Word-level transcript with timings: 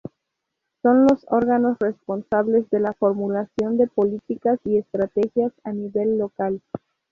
Son 0.81 1.03
los 1.05 1.23
órganos 1.29 1.77
responsables 1.79 2.67
de 2.71 2.79
la 2.79 2.91
formulación 2.93 3.77
de 3.77 3.85
políticas 3.85 4.59
y 4.65 4.77
estrategias 4.77 5.53
a 5.63 5.73
nivel 5.73 6.17
local. 6.17 6.59